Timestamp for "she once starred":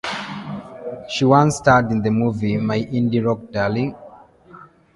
1.09-1.91